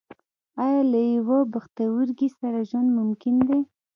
ایا 0.63 0.81
له 0.91 0.99
یوه 1.15 1.39
پښتورګي 1.53 2.29
سره 2.39 2.59
ژوند 2.69 2.89
ممکن 2.99 3.35
دی 3.47 3.59